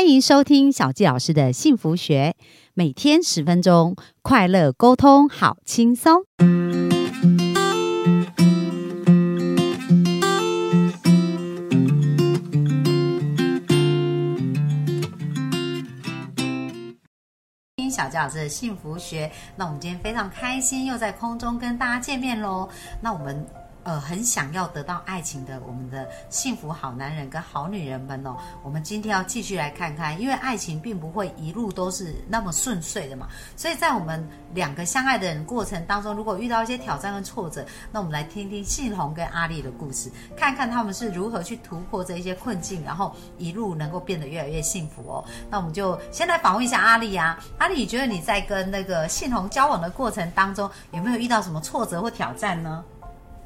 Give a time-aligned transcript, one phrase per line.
[0.00, 2.34] 欢迎收听小纪老师的幸福学，
[2.72, 6.22] 每天十分钟，快乐沟通，好轻松。
[17.76, 22.66] 听小纪老师的幸福学，那我们今天非常开心，又在空中跟大家见面喽。
[23.02, 23.46] 那我们。
[23.82, 45.24] 呃，很想要得到爱情的我们的幸福好男人跟好女人们哦，我们今天要继续来看看，因为爱情并不会一路都是那么顺遂的嘛，所以在我们两个相爱的人过程当中，如果遇到一些挑战跟挫折，那我们来听听信宏跟阿丽的故事，看看他们是如何去突破这一些困境，然后一路能够变得越来越幸福哦。
[45.48, 52.84] 那我们就先来访问一下阿丽啊，阿丽，你觉得你在跟那个信宏交往的过程当中，有没有遇到什么挫折或挑战呢？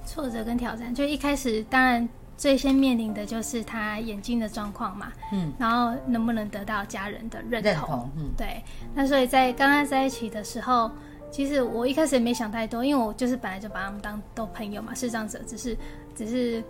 [0.04, 8.62] 挫折跟挑战，就一开始当然最先面临的就是他眼睛的状况嘛，嗯，然后能不能得到家人的认同，嗯，对。
[8.94, 10.91] 那所以在刚刚在一起的时候，
[11.30, 15.77] 其实我一开始也没想太多，因为我就是本来就把他们当都朋友嘛，是这样子，只是
[16.14, 16.62] 只是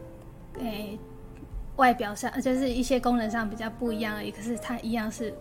[0.59, 0.99] 诶
[1.77, 5.33] 外表上就是一些功能上比较不一样而已，可是他一样是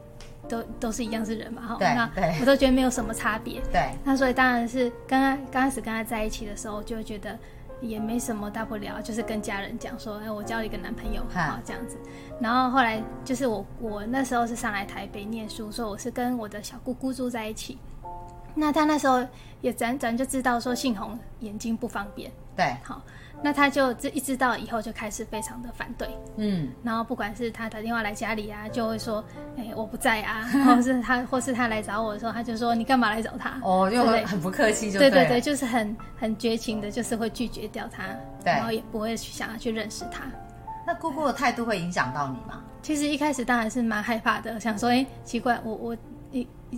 [0.47, 3.89] 都都是一样是人嘛，哈，那我都觉得没有什么差别，对。
[4.05, 7.37] 那所以当然是刚刚刚开始跟他在一起的时候，就会觉得。
[7.83, 11.97] 也没什么大不了，就是跟家人讲说，哎，我交了一个男朋友，好这样子。
[12.39, 17.77] 然后后来就是我，我那时候是上来台北念书，说我是跟我的小姑姑住在一起。
[18.55, 19.25] 那他那时候
[19.61, 23.01] 也咱咱就知道说，姓洪眼睛不方便，对，好。
[23.45, 29.21] 那他就这一知道以后就开始非常的反对，嗯，然后不管是他打电话来家里啊，就会说，
[29.57, 33.59] 哎，我不在啊， 或是他或是他来找我的时候，他就说你干嘛来找他？
[33.61, 38.03] 哦，就很很不客气，就对对对，就是很很绝情的，就是会拒绝掉他，
[38.45, 40.23] 对然后也不会去想要去认识他。
[40.87, 42.61] 那姑姑的态度会影响到你吗？
[42.81, 45.97] 其实一开始当然是蛮害怕的，想说，哎，奇怪，我我。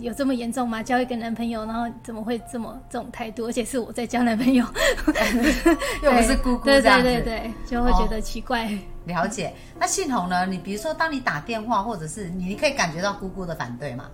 [0.00, 0.82] 有这么严重吗？
[0.82, 3.46] 交一个男朋友，然后怎么会这么这种态度？
[3.46, 4.64] 而且是我在交男朋友，
[6.02, 8.70] 又不是姑姑这样子，对对对，就会觉得奇怪。
[9.04, 9.52] 了解。
[9.78, 10.46] 那信宏呢？
[10.46, 14.10] 你比如说，当你打电话，或者是你可以感觉到姑姑的反对吗？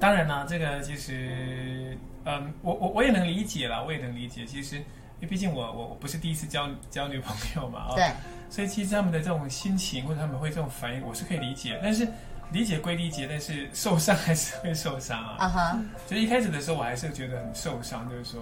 [0.00, 4.44] 当然啦，这个其实，嗯，我我我也能理解啦，我也能理解。
[4.44, 4.82] 其实，因
[5.22, 8.10] 为毕竟我我我不是第一次交交女朋友嘛，对，
[8.50, 12.06] 所以其实他们的这种心情或者他们会这种反应，我是可以理解，但是。
[12.50, 15.36] 理解归理解，但是受伤还是会受伤啊。
[15.44, 18.40] 啊哈，就一开始的时候，我还是觉得很受伤，就是说，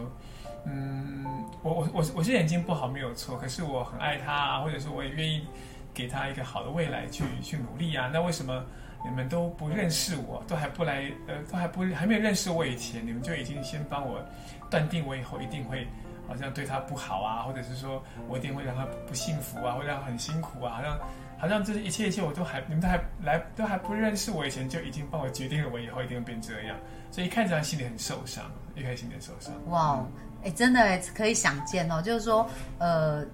[0.64, 1.24] 嗯，
[1.62, 5.44] 我我我我是眼睛不好没有错，可是我很爱他啊，或者说我也愿意
[5.92, 8.08] 给他一个好的未来去去努力啊。
[8.12, 8.64] 那为什么
[9.04, 14.24] 你们都不认识我，都还不来，呃，都还不还没有认识我以前，你们就已经先帮我
[14.70, 15.86] 断定我以后一定会
[16.28, 20.96] 好像对他不好啊，或者是说我一定会让他不幸福啊，会让他很辛苦啊，好像。
[21.38, 26.76] 好像这一切一切我都还你们都还来都还不认识我以前就已经帮我决定了我以后一定会变这样，
[27.10, 29.52] 所以一开始他心里很受伤，一开始心里受伤。
[29.68, 30.04] 哇，
[30.44, 32.48] 哎，真的可以想见哦，就是说，
[32.78, 33.24] 呃，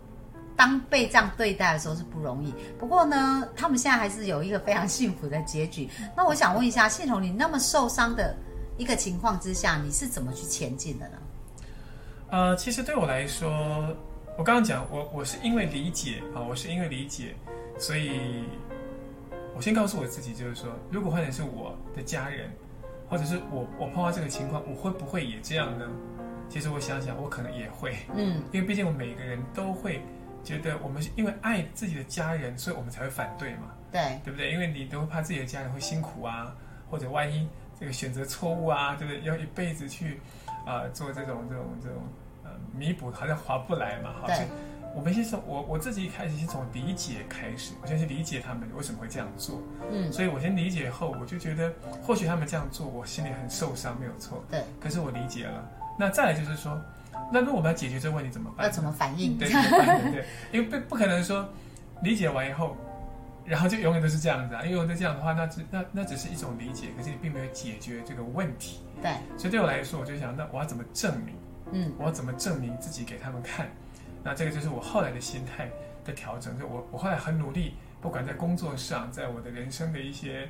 [0.56, 2.52] 当被这样对待的时候是不容易。
[2.78, 5.88] 不过呢，他们现在还是有一个非常幸福的结局。
[6.16, 8.36] 那我想问一下，信彤，你那么受伤的
[8.76, 11.18] 一个情况之下，你是怎么去前进的呢？
[12.30, 13.50] 呃，其实对我来说，
[14.36, 17.34] 我刚刚讲，我我是因为理解啊，我是因为理解。
[17.82, 18.44] 所以，
[19.56, 22.48] 我先告诉我自己，就是说，如果换成是我的家人，
[23.08, 25.84] 或者是我我碰到这个情况，我会不会也这样呢？
[26.48, 30.00] 其实我想想，我可能也会，嗯，因为毕竟我们每个人都会
[30.44, 34.52] 觉得，我们是因为爱自己的家人，所以我们才会反对嘛，对，对不对？
[34.52, 36.54] 因为你都会怕自己的家人会辛苦啊，
[36.88, 37.48] 或者万一
[37.80, 39.22] 这个选择错误啊，对不对？
[39.22, 40.20] 要一辈子去
[40.64, 41.98] 啊做这种这种这种
[42.44, 44.38] 呃弥补，好像划不来嘛，好像。
[44.94, 49.62] 我们先从我我自己一开始先从理解开始，我先去理解他们为什么会这样做。
[49.90, 51.72] 嗯，所以我先理解后，我就觉得
[52.02, 54.44] 或许他们这样做，我心里很受伤，没有错。
[54.50, 54.62] 对。
[54.80, 55.70] 可是我理解了。
[55.98, 56.78] 那再来就是说，
[57.32, 58.66] 那如果我们要解决这个问题怎么办？
[58.66, 59.38] 要怎么反应？
[59.38, 60.24] 对对对。
[60.52, 61.48] 因为不不可能说
[62.02, 62.76] 理解完以后，
[63.46, 64.62] 然后就永远都是这样子啊。
[64.62, 68.80] 因为我在这样的话，那只那那只是一种理解，可是你并没有解决这个问题。
[69.00, 69.12] 对。
[69.38, 71.34] 所以对我来说，我就想，那我要怎么证明？
[71.72, 73.68] 嗯，我要怎么证明自己给他们看？
[74.24, 75.70] 那这个就是我后来的心态
[76.04, 80.48] 的调整，就我我后来很努力，不管在工作上，在我的人生的一些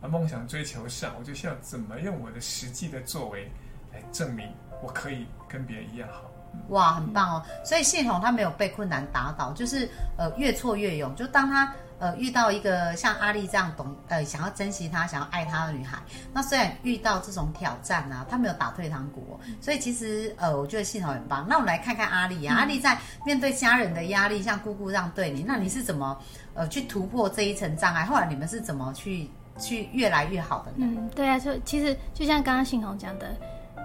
[0.00, 3.50] 啊梦想追求上，我就需要怎么用我的实际的作为
[3.92, 4.48] 来证明
[4.82, 6.30] 我可以跟别人一样好。
[6.68, 7.42] 哇，很棒哦！
[7.64, 11.72] 所以系统它没有被困难打倒，就是呃越挫越勇，就当它。
[12.02, 15.96] 呃，遇到一个像阿丽这样懂呃，想要珍惜她、想要爱她的女孩，
[16.32, 21.46] 那虽然遇到这种挑战啊，她没有打退堂鼓，所以其实呃，我觉得幸好很棒。
[21.48, 26.20] 那我们来看看阿丽啊，阿丽在面对家人的压力，像姑姑这样对你，那你是怎么
[26.54, 28.04] 呃去突破这一层障碍？
[28.04, 30.78] 后来你们是怎么去去越来越好的呢。
[30.78, 33.32] 嗯，对啊，就其实就像刚刚信宏讲的。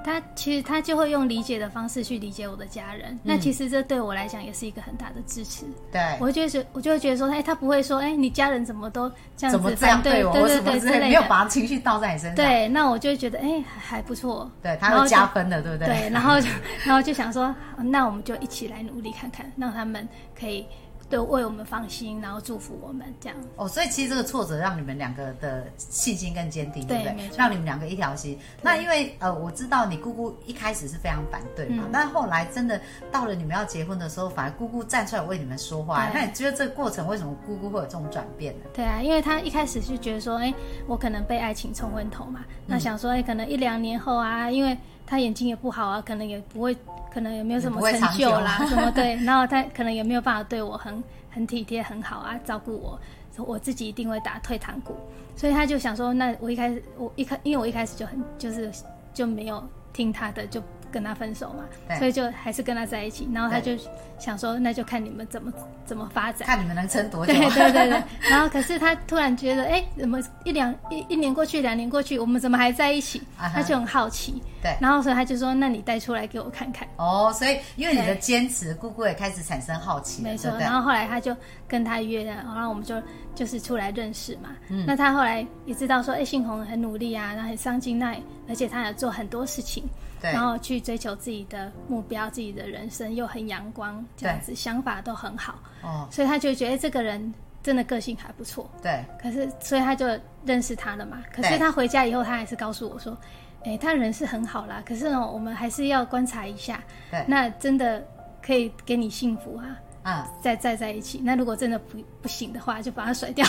[0.07, 5.65] 他其实他就会用理解的方式去理解我的家人，那其实这对我来讲也是一个很大的支持。
[5.92, 12.36] 对，我就觉我就会觉得说，哎，他不会说，哎，你家人怎么都这样子这样对我，对对对之类的，没有把情绪倒在你身上。
[12.38, 14.50] 对，那我就觉得，哎，还不错。
[14.63, 15.88] 对他会加分的，对不对？
[15.88, 16.36] 对，然后
[16.86, 20.07] 然后就想说，那我们就一起来努力看看，让他们
[20.39, 20.65] 可以。
[21.09, 23.38] 都为我们放心，然后祝福我们这样。
[23.56, 27.30] 哦，所以其实这个挫折让你们两个的信心更坚定，对不对？
[27.38, 28.38] 让你们两个一条心。
[28.62, 32.80] 那因为呃，我知道你姑姑一开始是非常反对嘛，但后来真的
[33.12, 36.09] 到了你们要结婚的时候，反而姑姑站出来为你们说话。
[36.13, 38.65] 那你觉得这个过程为什么姑姑会有这种转变呢？
[38.74, 40.54] 对啊，因为她一开始是觉得说，哎，
[40.88, 42.44] 我可能被爱情冲昏头嘛。
[42.65, 44.77] 那想说，哎，可能一两年后啊，因为
[45.07, 46.77] 她眼睛也不好啊，可能也不会。
[47.09, 53.00] 可能也没有什么成就啦，什么对，然后他可能也没有办法对我很很体贴很好啊，照顾我，
[53.44, 54.95] 我自己一定会打退堂鼓，
[55.36, 58.71] 所以他就想说，那我一开始我一开，因为我一开始就很就是
[59.15, 59.63] 就没有
[59.94, 60.62] 听他的就。
[60.92, 61.66] 跟他分手嘛，
[61.98, 63.28] 所以就还是跟他在一起。
[63.34, 63.72] 然后他就
[64.19, 65.51] 想说，那就看你们怎么
[65.86, 67.34] 怎么发展，看你们能撑多久。
[67.34, 68.04] 对对对对。
[68.30, 73.22] 然后可是他突然觉得，哎，怎么一两一一年过去，两年过去，我们怎么还在一起？
[73.38, 74.42] 他就很好奇。
[74.62, 74.75] 对。
[74.81, 76.88] 然后所以他就说，那你带出来给我看看。
[76.98, 80.22] 哦，所以因为你的坚持，姑姑也开始产生好奇。
[80.22, 80.51] 没错。
[80.60, 81.36] 然后后来他就
[81.68, 82.95] 跟他约，然后我们就
[83.36, 84.50] 就是出来认识嘛。
[84.69, 84.83] 嗯。
[84.88, 88.16] 那他后来也知道说，哎，信红很努力啊，然后很上进，那
[88.50, 89.83] 而且他也做很多事情。
[90.32, 99.04] 然后去追求自己的目标，自己的人生又很阳光，这样子想法都很好，哦，所以他就觉得这个人真的个性还不错，对。
[99.22, 100.08] 可是，所以他就
[100.46, 101.22] 认识他了嘛。
[101.34, 103.18] 可是他回家以后，他还是告诉我说
[103.66, 106.82] ：“哎，他人是很好啦，可是呢，我们还是要观察一下，
[107.12, 108.06] 对，那真的
[108.42, 111.19] 可以给你幸福啊。”啊，再再在一起。
[111.21, 113.45] 那如果真的不不行的话，就把它甩掉。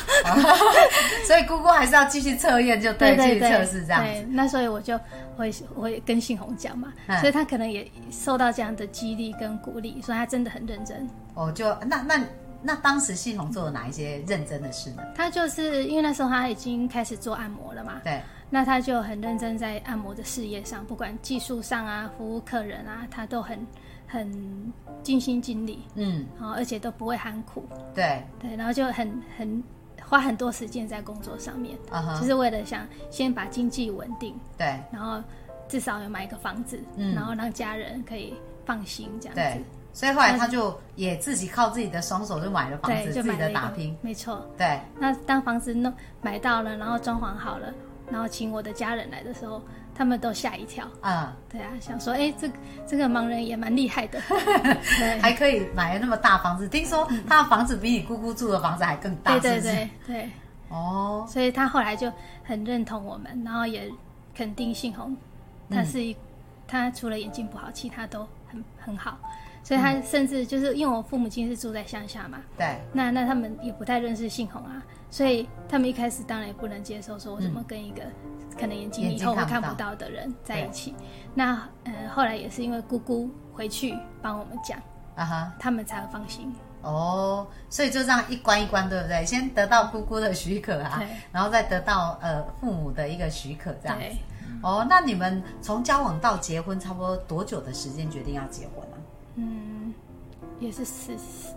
[1.24, 4.26] 所以姑姑还是要继续测验，就对，继续测试这样子。
[4.30, 4.98] 那所以我就
[5.36, 11.08] 会会跟信宏讲嘛，所以他可能也受到这样的激励跟鼓励，所以他真的很认真。
[11.34, 12.20] 哦，就那那
[12.60, 15.02] 那当时系统做了哪一些认真的事呢？
[15.14, 18.20] 他就是因为那时候他已经开始做按摩了嘛，对。
[18.50, 23.64] 那他就很认真在按摩的事业上，不管技术上啊，服务客人啊，他都很。
[24.08, 24.72] 很
[25.02, 27.64] 尽心尽力，嗯，然后而且都不会喊苦，
[27.94, 28.22] 对。
[28.40, 29.62] 对，然后就很很
[30.02, 31.78] 花很多时间在工作上面，
[32.18, 35.22] 就是为了想先把经济稳定，对，然后
[35.68, 38.34] 至少有买一个房子，嗯，然后让家人可以
[38.64, 39.62] 放心这样子。
[39.92, 44.80] 所以后来他就也自己靠自己的双手就买了房子，自己的打拼，没错，对。
[44.98, 47.72] 那当房子弄买到了，然后装潢好了，
[48.10, 49.62] 然后请我的家人来的时候。
[49.94, 51.36] 他们都吓一跳啊！
[51.50, 52.48] 对啊，想说，哎，这
[52.86, 54.20] 这个盲人也蛮厉害的，
[55.20, 56.68] 还可以买了那么大房子。
[56.68, 60.30] 听说他的房子比你姑姑住的房子还更大，对对对对。
[60.68, 62.12] 哦，所以他后来就
[62.44, 63.90] 很认同我们，然后也
[64.36, 65.16] 肯定信宏，
[65.68, 66.16] 他是一，
[66.68, 69.18] 他除了眼睛不好，其他都很很好。
[69.62, 78.02] 所以他甚至就是因为我父母亲是住在乡下嘛，对，那那他们也不太认识信宏啊，所以他们一开始当然也不能接受，说我怎么跟一个
[78.58, 80.94] 可能眼睛以后会看不到的人在一起。
[81.34, 84.78] 那呃后来也是因为姑姑回去帮我们讲
[85.14, 86.52] 啊哈，他们才会放心。
[86.80, 89.26] 哦，所以就这样一关一关，对不对？
[89.26, 91.02] 先得到姑姑的许可啊，
[91.32, 94.16] 然后再得到呃父母的一个许可，这样子。
[94.62, 98.96] 哦，那你们从交往到结婚差不多多久的时间决定要结婚呢？
[99.40, 99.94] 嗯，
[100.58, 101.12] 也是十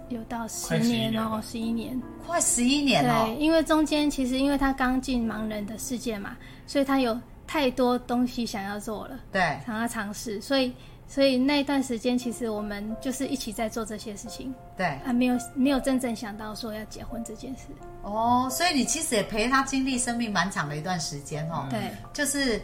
[0.09, 3.25] 有到十年哦，十一年，快十一年了。
[3.25, 10.71] 对，因为中间其实因为他刚进盲人的世界嘛，所以他有太多东西想要做了，对，想要尝试，所以
[11.07, 17.63] 所以那一段时间其实我们就是一起在做这些事情，对，还没有没有真正想到说要结婚这件事。
[18.03, 21.79] 哦，所以你其实也陪他经历生命蛮长的一段时间哦，对，
[22.13, 22.61] 就是。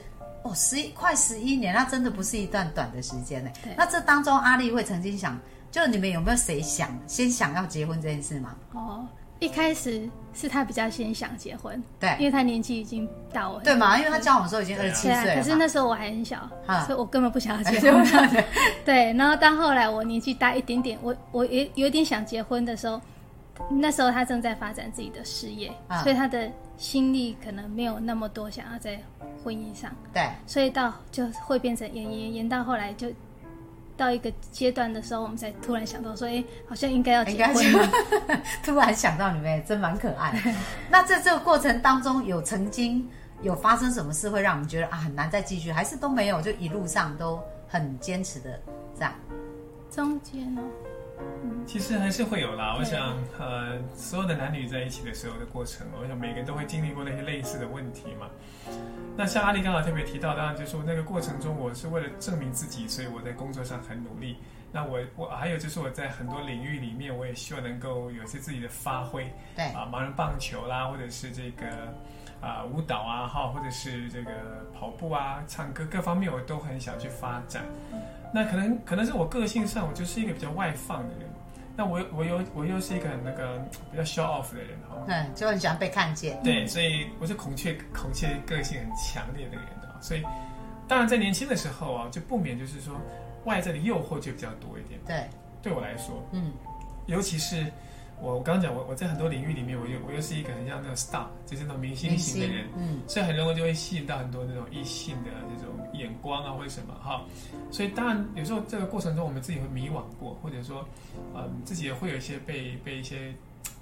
[0.47, 3.49] 哦，十一快十一年，那真的不是一段短的时间呢。
[3.75, 5.37] 那这当中，阿丽会曾经想，
[5.71, 8.55] 就你们有没有谁想先想要结婚这件事吗？
[8.73, 9.05] 哦，
[9.39, 13.97] 一开始是他比较先想结婚，对，因为他年纪已经到了，对嘛？
[13.97, 16.49] 因为他交往的时候已经二十七岁，可是那时候我还很小，
[16.85, 18.03] 所以我根本不想要 结婚。
[18.85, 22.99] 对，然后到后来我年纪大一点点，我我也有点想结婚的时候，
[23.69, 25.71] 那时候他正在发展自己的事业，
[26.03, 26.51] 所以他的。
[26.77, 29.01] 心力可能没有那么多，想要在
[29.43, 33.07] 婚姻上，对，所以到就会变成延延延到后来，就
[33.97, 37.89] 到一个阶段的时候，我们才突然想到说，哎，好像应该要结婚。
[38.63, 40.39] 突然想到你们，真蛮可爱。
[40.87, 43.09] 那在这个过程当中，有曾经
[43.41, 48.59] 有发生什么事会让我们觉得啊很难再继续，还是都没有，就一路上都很坚持的
[48.95, 49.11] 这样。
[49.89, 50.61] 中间呢？
[51.65, 52.75] 其实还是会有啦。
[52.77, 58.29] 我想，呃，所有的男女在一起的时候的过程，我想每个人都会经历过那些类似的问题嘛。
[59.17, 64.37] 那像阿丽刚好特别提到，当然就是说那个过程中，我是为了证明自己，所以我在工作上很努力。
[64.71, 69.33] 那我我还有就是我在很多领域里面，我也希望能够有些自己的发挥。
[69.55, 71.65] 对啊，盲人棒球啦，或者是这个
[72.41, 74.31] 啊舞蹈啊，哈，或者是这个
[74.77, 77.63] 跑步啊、唱歌各方面，我都很想去发展。
[78.33, 81.29] 那可能可能是我个性上，我就是一个比较外放的人。
[81.75, 83.57] 那我我又我又是一个那个
[83.91, 86.41] 比较 show off 的人哈，嗯，就很喜欢被看见。
[86.43, 90.23] 对，所以我是孔雀孔雀个性很强烈的人啊，所以
[90.87, 92.95] 当然在年轻的时候啊，就不免就是说
[93.45, 94.99] 外在的诱惑就比较多一点。
[95.05, 95.29] 对，
[95.61, 96.51] 对我来说，嗯，
[97.05, 97.65] 尤其是。
[98.19, 107.23] 我我刚刚讲我我在很多领域里面，我又我又是一个很像那种 star，就是那种明星型的人，嗯，所以很容易就会吸引到很多那种异性的这种眼光啊，或者什么哈。
[107.69, 110.83] 所以当然有时候这个过程中，我们自己会迷惘过，或者说，
[111.35, 113.31] 嗯，自己也会有一些被被一些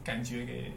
[0.04, 0.70] 感觉给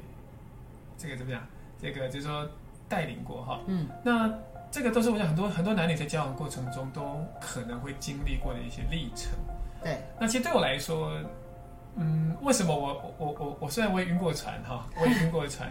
[0.97, 1.45] 这个怎么讲？
[1.83, 2.49] 这个就是说
[2.89, 3.61] 带领过哈。
[3.67, 4.33] 嗯，那
[4.71, 9.33] 这个都是我想很多很多男女在交往过程中都可能会经历过的一些历程。
[9.83, 11.13] 对，那其实对我来说。
[11.99, 15.69] 嗯，为什么我我我我虽然我也晕过船哈， 我也晕过船，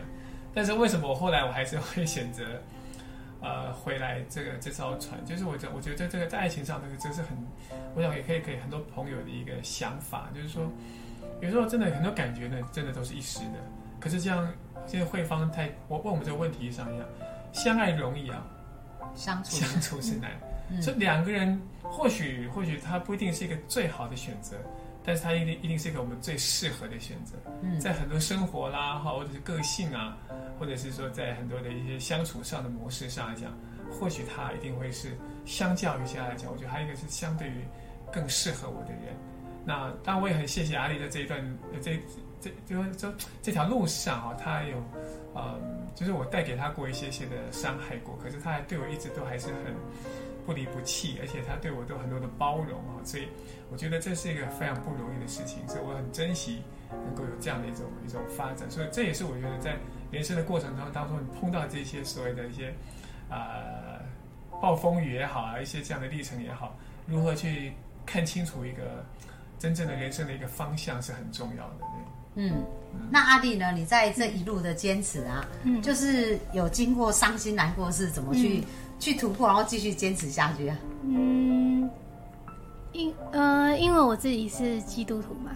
[0.53, 2.43] 但是为什么我后来我还是会选择
[3.41, 5.23] 呃回来这个这艘船？
[5.25, 7.37] 就是我觉我觉得这个在爱情上这个这是很，
[7.95, 10.63] 我想也可以给很多朋友的一个想法，就是说
[11.39, 13.59] 有时候真的很多感觉呢，真的都是一时的。
[13.99, 14.47] 可是这样
[14.85, 17.07] 现在慧芳太我问我们这个问题上一样，
[17.53, 18.45] 相爱容易啊，
[19.15, 20.31] 相处相处是难。
[20.81, 24.57] 所以两个人或许或许他不一定是一个最好的选择。
[25.07, 30.17] 但是它一定一定是一个我们最适合的选择，嗯在很多生活啦哈，或者是个性啊，
[30.59, 33.57] 或者是说在很多的一些相处上的模式上来讲，
[33.89, 37.63] 或许它一定会是相较于现在来讲，我觉得还有一个是相对于
[38.11, 39.15] 更适合我的人。
[39.63, 41.97] 那当然我也很谢谢阿丽在这一段这
[42.41, 44.83] 这就这这条路上哈，他有
[45.35, 49.73] 嗯，就是我带给他过一些些的伤害过，可是他还对我一直都还是很
[50.47, 53.27] 不离不弃，而且他对我都很多的包容啊，所以。
[53.69, 58.71] 我觉得这是一个非常不容易的事情，所以我很珍惜能够有这样的一种一种发展。
[58.71, 59.75] 所以这也是我觉得在
[60.09, 62.73] 人生的过程中当中，你碰到这些所谓的一些
[63.29, 63.99] 啊
[64.61, 67.73] 暴风雨也好啊，一些这样的历程也好，如何去
[68.05, 69.05] 看清楚一个
[69.59, 71.85] 真正的人生的一个方向是很重要的。
[72.37, 72.63] 嗯，
[73.11, 73.71] 那阿弟呢？
[73.73, 78.63] 你在这一路的坚持啊，嗯，就是有经过伤心难过，是怎么去
[78.99, 80.77] 去突破，然后继续坚持下去啊？
[81.03, 81.89] 嗯。
[82.93, 85.51] 因呃，因为我自己是基督徒嘛，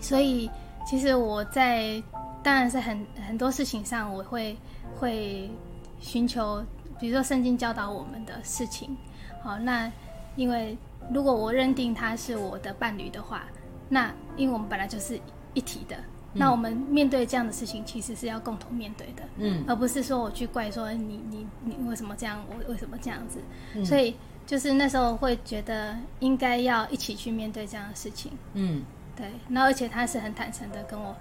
[0.00, 0.48] 所以
[0.86, 2.00] 其实我在
[2.42, 4.56] 当然是很很多事情上，我会
[4.96, 5.50] 会
[5.98, 6.62] 寻求，
[7.00, 8.94] 比如说圣经教导我们的事情。
[9.42, 9.90] 好，那
[10.36, 10.76] 因为
[11.12, 13.44] 如果我认定他是我的伴侣的话，
[13.88, 15.18] 那因为我们本来就是
[15.54, 15.96] 一体的，
[16.32, 23.38] 那我们面对这样的事情，其实是要共同面对的，嗯，而不是说我去怪说你你你为什么这样，我为什么这样子，
[23.84, 24.14] 所以。
[24.44, 28.82] 就是那时候会觉得应该要一起去面对这样的事情，嗯，
[29.16, 29.24] 对。
[29.46, 31.14] 那而且他是很坦诚的跟我，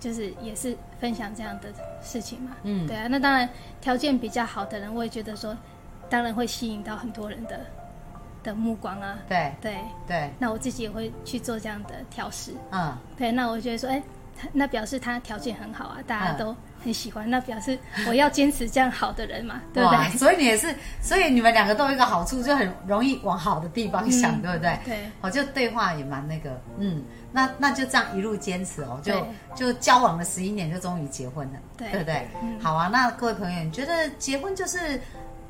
[0.00, 1.70] 就是也是分享这样的
[2.00, 3.06] 事情嘛，嗯，对啊。
[3.08, 3.46] 那当然
[3.82, 5.56] 条件比较好的人，我也觉得说，
[6.08, 7.60] 当然会吸引到很多人的
[8.42, 10.30] 的目光啊，对对对。
[10.38, 13.30] 那我自己也会去做这样的调试，嗯，对。
[13.32, 14.02] 那我觉得说，哎，
[14.52, 16.54] 那表示他条件很好啊，大家都。
[16.84, 20.18] 很喜欢，那表示我要坚持这样好的人嘛，对不对？
[20.18, 24.76] 所以你也是，所以你们两个都有一个好处，就很容易往好的地方想，对不对？
[24.84, 32.26] 对，我就对话也蛮那个，嗯，那那就这样一路坚持哦，就就交往了十一年，就终于结婚了，对不对？
[32.60, 35.00] 好啊，那各位朋友，你觉得结婚就是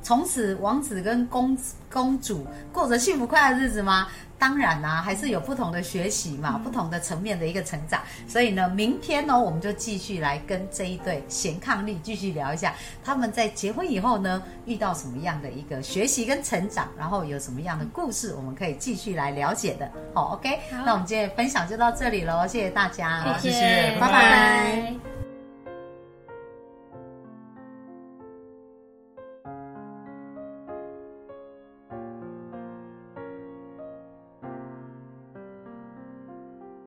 [0.03, 1.57] 从此王子跟公
[1.91, 4.09] 公主过着幸福快乐日子吗？
[4.39, 8.01] 当然啦，还是有不同的学习嘛，不同的层面的一个成长。
[8.27, 19.89] 所以呢，明天呢，我们就继续来跟这一对贤伉俪继续聊一下，他们在结婚以后呢，遇到什么样的一个学习跟成长，然后有什么样的故事，我们可以继续来了解的。
[20.13, 25.12] 好，OK，那我们今天分享就到这里喽，谢谢大家，谢谢，拜拜。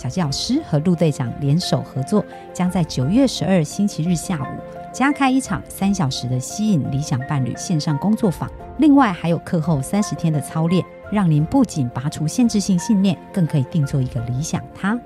[0.00, 4.46] 小纪老师和陆队长联手合作，将在九月十二星期日下午。
[4.94, 8.50] 加开一场三小时的吸引理想伴侣线上工作坊。
[8.78, 14.98] 另外还有课后三十天的操练，让您不仅拔除限制性信念，更可以定做一个理想他。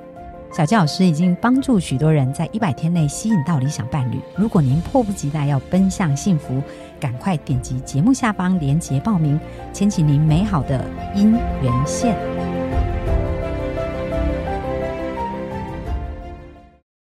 [0.53, 4.21] 小纪老师已经帮助许多人在一百天内吸引到理想伴侣。
[4.37, 6.63] 如果您迫不及待要奔向幸福，
[7.01, 9.41] 赶快点击节目下方链接报名，
[9.73, 12.54] 牵起您美好的姻缘线。